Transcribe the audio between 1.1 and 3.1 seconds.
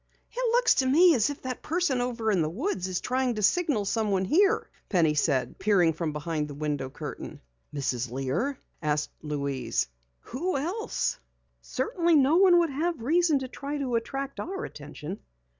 as if that person over in the woods is